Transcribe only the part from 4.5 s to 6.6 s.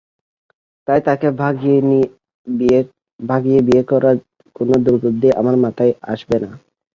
কোনো দুর্বুদ্ধিও আমার মাথায় আসবে না।